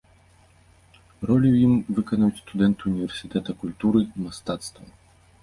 Ролі 1.31 1.47
ў 1.51 1.57
ім 1.67 1.73
выканаюць 1.99 2.39
студэнты 2.43 2.81
ўніверсітэта 2.95 3.57
культуры 3.61 3.99
і 4.15 4.25
мастацтваў. 4.25 4.91